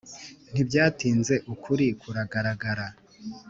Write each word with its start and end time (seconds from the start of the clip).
ntibyatinze 0.51 1.35
ukuri 1.53 1.85
kuragaragara, 2.01 2.85